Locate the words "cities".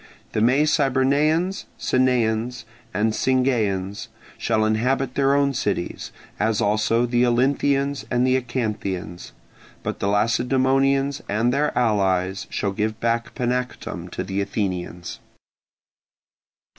5.53-6.11